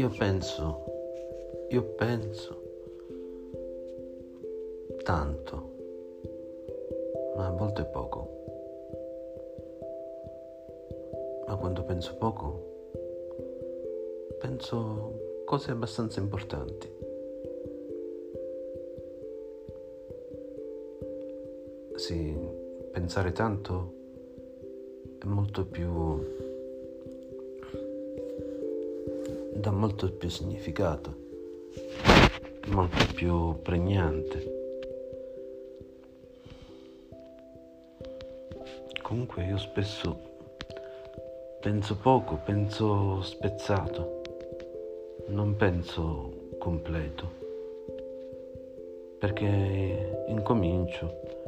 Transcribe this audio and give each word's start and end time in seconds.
Io 0.00 0.08
penso, 0.08 0.84
io 1.68 1.82
penso 1.94 2.62
tanto, 5.02 5.74
ma 7.36 7.48
a 7.48 7.50
volte 7.50 7.84
poco. 7.84 8.44
Ma 11.46 11.54
quando 11.56 11.84
penso 11.84 12.16
poco, 12.16 12.62
penso 14.38 15.42
cose 15.44 15.70
abbastanza 15.72 16.18
importanti. 16.18 16.90
Sì, 21.96 22.34
pensare 22.90 23.32
tanto 23.32 23.92
è 25.18 25.26
molto 25.26 25.66
più 25.66 26.48
dà 29.52 29.70
molto 29.70 30.10
più 30.12 30.28
significato, 30.28 31.14
molto 32.68 33.04
più 33.14 33.60
pregnante. 33.62 34.58
Comunque 39.02 39.44
io 39.44 39.58
spesso 39.58 40.28
penso 41.60 41.96
poco, 41.96 42.40
penso 42.44 43.22
spezzato, 43.22 44.22
non 45.28 45.56
penso 45.56 46.48
completo, 46.58 47.30
perché 49.18 50.24
incomincio 50.28 51.39